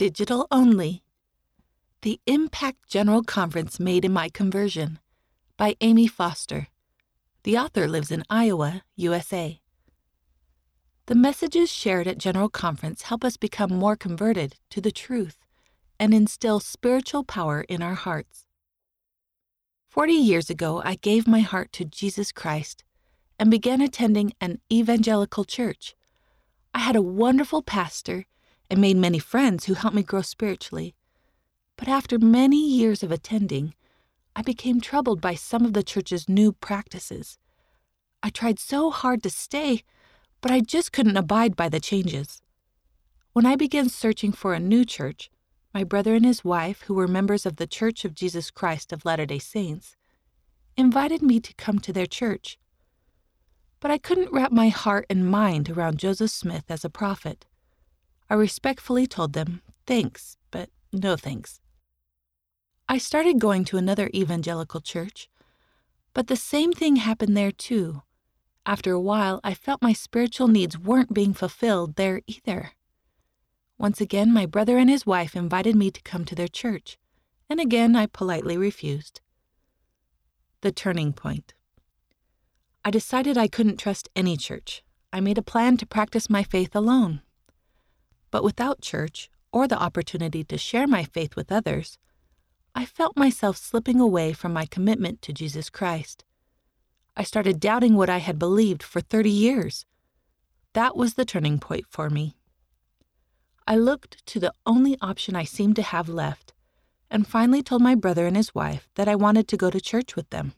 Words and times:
Digital 0.00 0.46
only. 0.50 1.02
The 2.00 2.22
Impact 2.26 2.88
General 2.88 3.22
Conference 3.22 3.78
Made 3.78 4.06
in 4.06 4.14
My 4.14 4.30
Conversion 4.30 4.98
by 5.58 5.76
Amy 5.82 6.06
Foster. 6.06 6.68
The 7.42 7.58
author 7.58 7.86
lives 7.86 8.10
in 8.10 8.24
Iowa, 8.30 8.82
USA. 8.96 9.60
The 11.04 11.14
messages 11.14 11.70
shared 11.70 12.06
at 12.06 12.16
General 12.16 12.48
Conference 12.48 13.02
help 13.02 13.22
us 13.22 13.36
become 13.36 13.74
more 13.74 13.94
converted 13.94 14.54
to 14.70 14.80
the 14.80 14.90
truth 14.90 15.36
and 15.98 16.14
instill 16.14 16.60
spiritual 16.60 17.22
power 17.22 17.60
in 17.68 17.82
our 17.82 17.92
hearts. 17.92 18.46
Forty 19.90 20.14
years 20.14 20.48
ago, 20.48 20.80
I 20.82 20.94
gave 20.94 21.28
my 21.28 21.40
heart 21.40 21.74
to 21.74 21.84
Jesus 21.84 22.32
Christ 22.32 22.84
and 23.38 23.50
began 23.50 23.82
attending 23.82 24.32
an 24.40 24.60
evangelical 24.72 25.44
church. 25.44 25.94
I 26.72 26.78
had 26.78 26.96
a 26.96 27.02
wonderful 27.02 27.60
pastor 27.60 28.24
and 28.70 28.80
made 28.80 28.96
many 28.96 29.18
friends 29.18 29.64
who 29.64 29.74
helped 29.74 29.96
me 29.96 30.02
grow 30.02 30.22
spiritually. 30.22 30.94
But 31.76 31.88
after 31.88 32.18
many 32.18 32.64
years 32.64 33.02
of 33.02 33.10
attending, 33.10 33.74
I 34.36 34.42
became 34.42 34.80
troubled 34.80 35.20
by 35.20 35.34
some 35.34 35.64
of 35.64 35.72
the 35.72 35.82
church's 35.82 36.28
new 36.28 36.52
practices. 36.52 37.38
I 38.22 38.30
tried 38.30 38.58
so 38.60 38.90
hard 38.90 39.22
to 39.24 39.30
stay, 39.30 39.82
but 40.40 40.52
I 40.52 40.60
just 40.60 40.92
couldn't 40.92 41.16
abide 41.16 41.56
by 41.56 41.68
the 41.68 41.80
changes. 41.80 42.40
When 43.32 43.46
I 43.46 43.56
began 43.56 43.88
searching 43.88 44.32
for 44.32 44.54
a 44.54 44.60
new 44.60 44.84
church, 44.84 45.30
my 45.72 45.84
brother 45.84 46.14
and 46.14 46.24
his 46.24 46.44
wife, 46.44 46.82
who 46.82 46.94
were 46.94 47.08
members 47.08 47.46
of 47.46 47.56
the 47.56 47.66
Church 47.66 48.04
of 48.04 48.14
Jesus 48.14 48.50
Christ 48.50 48.92
of 48.92 49.04
Latter 49.04 49.26
day 49.26 49.38
Saints, 49.38 49.96
invited 50.76 51.22
me 51.22 51.40
to 51.40 51.54
come 51.54 51.78
to 51.80 51.92
their 51.92 52.06
church. 52.06 52.58
But 53.80 53.90
I 53.90 53.98
couldn't 53.98 54.32
wrap 54.32 54.52
my 54.52 54.68
heart 54.68 55.06
and 55.08 55.30
mind 55.30 55.70
around 55.70 55.98
Joseph 55.98 56.30
Smith 56.30 56.64
as 56.68 56.84
a 56.84 56.90
prophet. 56.90 57.46
I 58.30 58.34
respectfully 58.34 59.08
told 59.08 59.32
them, 59.32 59.60
thanks, 59.86 60.36
but 60.52 60.70
no 60.92 61.16
thanks. 61.16 61.60
I 62.88 62.96
started 62.96 63.40
going 63.40 63.64
to 63.66 63.76
another 63.76 64.08
evangelical 64.14 64.80
church, 64.80 65.28
but 66.14 66.28
the 66.28 66.36
same 66.36 66.72
thing 66.72 66.96
happened 66.96 67.36
there 67.36 67.50
too. 67.50 68.02
After 68.64 68.92
a 68.92 69.00
while, 69.00 69.40
I 69.42 69.54
felt 69.54 69.82
my 69.82 69.92
spiritual 69.92 70.46
needs 70.46 70.78
weren't 70.78 71.12
being 71.12 71.34
fulfilled 71.34 71.96
there 71.96 72.22
either. 72.28 72.70
Once 73.78 74.00
again, 74.00 74.32
my 74.32 74.46
brother 74.46 74.78
and 74.78 74.88
his 74.88 75.04
wife 75.04 75.34
invited 75.34 75.74
me 75.74 75.90
to 75.90 76.02
come 76.02 76.24
to 76.26 76.36
their 76.36 76.48
church, 76.48 76.98
and 77.48 77.58
again 77.58 77.96
I 77.96 78.06
politely 78.06 78.56
refused. 78.56 79.20
The 80.60 80.70
turning 80.70 81.12
point. 81.12 81.54
I 82.84 82.92
decided 82.92 83.36
I 83.36 83.48
couldn't 83.48 83.78
trust 83.78 84.08
any 84.14 84.36
church. 84.36 84.84
I 85.12 85.18
made 85.18 85.38
a 85.38 85.42
plan 85.42 85.78
to 85.78 85.86
practice 85.86 86.30
my 86.30 86.44
faith 86.44 86.76
alone. 86.76 87.22
But 88.30 88.44
without 88.44 88.80
church 88.80 89.30
or 89.52 89.66
the 89.66 89.80
opportunity 89.80 90.44
to 90.44 90.58
share 90.58 90.86
my 90.86 91.04
faith 91.04 91.36
with 91.36 91.50
others, 91.50 91.98
I 92.74 92.84
felt 92.84 93.16
myself 93.16 93.56
slipping 93.56 94.00
away 94.00 94.32
from 94.32 94.52
my 94.52 94.66
commitment 94.66 95.22
to 95.22 95.32
Jesus 95.32 95.70
Christ. 95.70 96.24
I 97.16 97.24
started 97.24 97.58
doubting 97.58 97.96
what 97.96 98.08
I 98.08 98.18
had 98.18 98.38
believed 98.38 98.82
for 98.82 99.00
30 99.00 99.30
years. 99.30 99.84
That 100.74 100.96
was 100.96 101.14
the 101.14 101.24
turning 101.24 101.58
point 101.58 101.86
for 101.88 102.08
me. 102.08 102.36
I 103.66 103.76
looked 103.76 104.24
to 104.26 104.40
the 104.40 104.52
only 104.64 104.96
option 105.00 105.34
I 105.34 105.44
seemed 105.44 105.76
to 105.76 105.82
have 105.82 106.08
left 106.08 106.52
and 107.10 107.26
finally 107.26 107.62
told 107.62 107.82
my 107.82 107.96
brother 107.96 108.26
and 108.26 108.36
his 108.36 108.54
wife 108.54 108.88
that 108.94 109.08
I 109.08 109.16
wanted 109.16 109.48
to 109.48 109.56
go 109.56 109.70
to 109.70 109.80
church 109.80 110.14
with 110.14 110.30
them. 110.30 110.54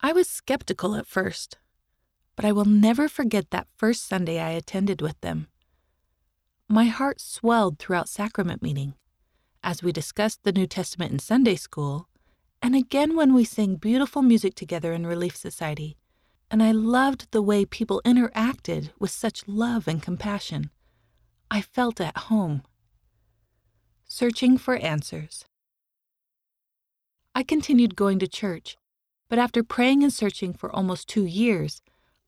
I 0.00 0.12
was 0.12 0.28
skeptical 0.28 0.96
at 0.96 1.06
first, 1.06 1.58
but 2.34 2.44
I 2.44 2.52
will 2.52 2.64
never 2.64 3.08
forget 3.08 3.50
that 3.50 3.68
first 3.76 4.06
Sunday 4.06 4.40
I 4.40 4.50
attended 4.50 5.00
with 5.00 5.20
them. 5.20 5.46
My 6.68 6.86
heart 6.86 7.20
swelled 7.20 7.78
throughout 7.78 8.08
sacrament 8.08 8.60
meeting, 8.60 8.94
as 9.62 9.84
we 9.84 9.92
discussed 9.92 10.42
the 10.42 10.50
New 10.50 10.66
Testament 10.66 11.12
in 11.12 11.20
Sunday 11.20 11.54
school, 11.54 12.08
and 12.60 12.74
again 12.74 13.14
when 13.14 13.34
we 13.34 13.44
sang 13.44 13.76
beautiful 13.76 14.20
music 14.20 14.56
together 14.56 14.92
in 14.92 15.06
Relief 15.06 15.36
Society, 15.36 15.96
and 16.50 16.60
I 16.60 16.72
loved 16.72 17.30
the 17.30 17.40
way 17.40 17.64
people 17.64 18.02
interacted 18.04 18.90
with 18.98 19.12
such 19.12 19.46
love 19.46 19.86
and 19.86 20.02
compassion. 20.02 20.70
I 21.52 21.60
felt 21.60 22.00
at 22.00 22.16
home. 22.16 22.62
Searching 24.04 24.58
for 24.58 24.74
answers. 24.74 25.44
I 27.32 27.44
continued 27.44 27.94
going 27.94 28.18
to 28.18 28.26
church, 28.26 28.76
but 29.28 29.38
after 29.38 29.62
praying 29.62 30.02
and 30.02 30.12
searching 30.12 30.52
for 30.52 30.74
almost 30.74 31.06
two 31.06 31.26
years, 31.26 31.80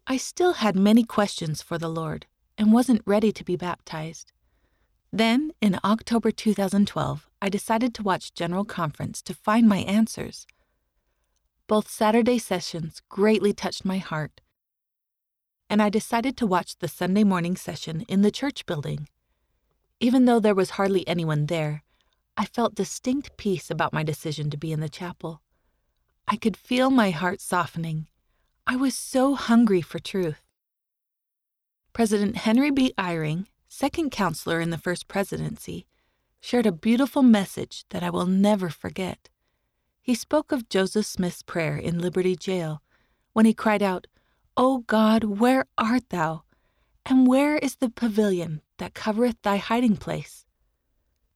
I 0.07 0.17
still 0.17 0.55
had 0.55 0.77
many 0.77 1.03
questions 1.03 1.61
for 1.61 1.77
the 1.77 1.89
Lord 1.89 2.27
and 2.57 2.73
wasn't 2.73 3.03
ready 3.07 3.31
to 3.31 3.45
be 3.45 3.57
baptized. 3.57 4.33
Then, 5.13 5.53
in 5.61 5.79
October 5.85 6.31
2012, 6.31 7.29
I 7.41 7.49
decided 7.49 7.95
to 7.95 8.03
watch 8.03 8.35
General 8.35 8.65
Conference 8.65 9.23
to 9.23 9.35
find 9.35 9.69
my 9.69 9.79
answers. 9.79 10.47
Both 11.67 11.91
Saturday 11.91 12.39
sessions 12.39 13.01
greatly 13.09 13.53
touched 13.53 13.85
my 13.85 13.99
heart, 13.99 14.41
and 15.71 15.83
I 15.83 15.89
decided 15.89 16.37
to 16.39 16.47
watch 16.47 16.79
the 16.79 16.89
Sunday 16.89 17.25
morning 17.25 17.57
session 17.57 18.05
in 18.09 18.23
the 18.23 18.31
church 18.31 18.67
building. 18.67 19.09
Even 20.01 20.25
though 20.25 20.41
there 20.41 20.55
was 20.55 20.71
hardly 20.71 21.07
anyone 21.09 21.47
there, 21.47 21.83
I 22.37 22.45
felt 22.45 22.75
distinct 22.75 23.37
peace 23.37 23.71
about 23.71 23.93
my 23.93 24.03
decision 24.03 24.51
to 24.51 24.57
be 24.57 24.73
in 24.73 24.81
the 24.81 24.89
chapel. 24.89 25.43
I 26.27 26.37
could 26.37 26.57
feel 26.57 26.91
my 26.91 27.11
heart 27.11 27.41
softening. 27.41 28.07
I 28.67 28.77
was 28.77 28.95
so 28.95 29.35
hungry 29.35 29.81
for 29.81 29.99
truth. 29.99 30.43
President 31.93 32.37
Henry 32.37 32.71
B. 32.71 32.93
Eyring, 32.97 33.47
second 33.78 34.11
counselor 34.11 34.61
in 34.61 34.71
the 34.71 34.84
first 34.87 35.06
presidency, 35.06 35.87
shared 36.41 36.66
a 36.66 36.72
beautiful 36.72 37.22
message 37.22 37.84
that 37.91 38.03
I 38.03 38.11
will 38.11 38.27
never 38.27 38.71
forget. 38.71 39.28
He 40.03 40.16
spoke 40.16 40.50
of 40.50 40.69
Joseph 40.69 41.06
Smith's 41.06 41.44
prayer 41.44 41.77
in 41.77 42.00
Liberty 42.00 42.34
Jail 42.34 42.83
when 43.34 43.47
he 43.47 43.55
cried 43.55 43.81
out, 43.81 44.09
O 44.56 44.78
God, 44.78 45.22
where 45.22 45.67
art 45.78 46.09
thou? 46.09 46.43
And 47.06 47.28
where 47.28 47.56
is 47.59 47.77
the 47.77 47.88
pavilion 47.88 48.62
that 48.78 48.94
covereth 48.94 49.41
thy 49.43 49.59
hiding 49.59 49.97
place? 49.97 50.44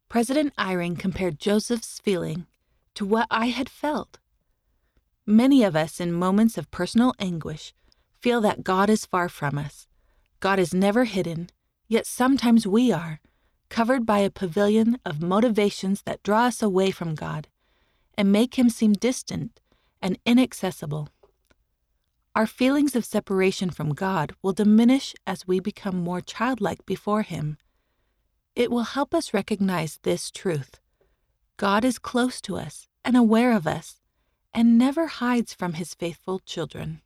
President 0.09 0.53
Eyring 0.59 0.99
compared 0.99 1.39
Joseph's 1.39 2.01
feeling 2.01 2.47
to 2.95 3.07
what 3.07 3.29
I 3.31 3.47
had 3.47 3.69
felt. 3.69 4.19
Many 5.25 5.63
of 5.63 5.77
us, 5.77 6.01
in 6.01 6.13
moments 6.13 6.59
of 6.59 6.73
personal 6.73 7.15
anguish, 7.21 7.73
feel 8.21 8.41
that 8.41 8.65
God 8.65 8.91
is 8.91 9.07
far 9.07 9.29
from 9.29 9.59
us 9.59 9.87
God 10.41 10.59
is 10.59 10.75
never 10.75 11.05
hidden, 11.05 11.51
yet 11.93 12.07
sometimes 12.07 12.67
we 12.67 12.91
are, 12.91 13.21
covered 13.69 14.07
by 14.07 14.21
a 14.21 14.31
pavilion 14.31 14.99
of 15.05 15.21
motivations 15.21 16.01
that 16.07 16.23
draw 16.23 16.45
us 16.45 16.63
away 16.63 16.91
from 16.91 17.15
God 17.15 17.49
and 18.17 18.33
make 18.33 18.55
Him 18.55 18.71
seem 18.71 18.95
distant 18.95 19.61
and 20.01 20.19
inaccessible. 20.25 21.11
Our 22.35 22.47
feelings 22.47 22.97
of 22.97 23.05
separation 23.05 23.69
from 23.69 23.93
God 23.93 24.35
will 24.41 24.55
diminish 24.55 25.15
as 25.27 25.47
we 25.47 25.61
become 25.61 25.97
more 25.97 26.23
childlike 26.23 26.87
before 26.87 27.23
Him. 27.23 27.59
It 28.57 28.71
will 28.71 28.85
help 28.97 29.15
us 29.15 29.35
recognize 29.35 29.99
this 30.03 30.31
truth 30.31 30.81
God 31.59 31.85
is 31.85 31.99
close 31.99 32.41
to 32.41 32.57
us 32.57 32.89
and 33.05 33.19
aware 33.19 33.53
of 33.53 33.67
us 33.67 34.01
and 34.55 34.79
never 34.79 35.09
hides 35.09 35.53
from 35.53 35.75
His 35.75 35.93
faithful 35.93 36.39
children. 36.39 37.03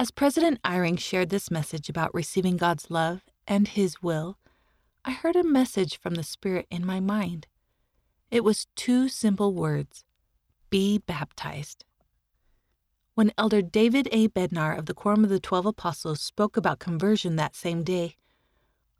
As 0.00 0.10
President 0.10 0.58
Eyring 0.64 0.98
shared 0.98 1.28
this 1.28 1.50
message 1.50 1.90
about 1.90 2.14
receiving 2.14 2.56
God's 2.56 2.90
love 2.90 3.20
and 3.46 3.68
His 3.68 4.02
will, 4.02 4.38
I 5.04 5.10
heard 5.10 5.36
a 5.36 5.44
message 5.44 6.00
from 6.00 6.14
the 6.14 6.22
Spirit 6.22 6.66
in 6.70 6.86
my 6.86 7.00
mind. 7.00 7.46
It 8.30 8.42
was 8.42 8.66
two 8.74 9.10
simple 9.10 9.52
words 9.52 10.06
Be 10.70 10.96
baptized. 10.96 11.84
When 13.14 13.30
Elder 13.36 13.60
David 13.60 14.08
A. 14.10 14.28
Bednar 14.28 14.74
of 14.78 14.86
the 14.86 14.94
Quorum 14.94 15.22
of 15.22 15.28
the 15.28 15.38
Twelve 15.38 15.66
Apostles 15.66 16.22
spoke 16.22 16.56
about 16.56 16.78
conversion 16.78 17.36
that 17.36 17.54
same 17.54 17.82
day, 17.82 18.16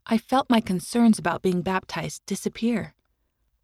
I 0.05 0.19
felt 0.19 0.50
my 0.50 0.60
concerns 0.60 1.19
about 1.19 1.41
being 1.41 1.62
baptized 1.62 2.27
disappear. 2.27 2.92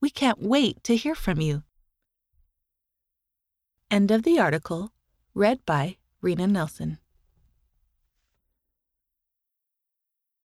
We 0.00 0.10
can't 0.10 0.42
wait 0.42 0.84
to 0.84 0.94
hear 0.94 1.14
from 1.14 1.40
you. 1.40 1.62
End 3.96 4.10
of 4.10 4.24
the 4.24 4.38
article, 4.38 4.92
read 5.32 5.64
by 5.64 5.96
Rena 6.20 6.46
Nelson. 6.46 6.98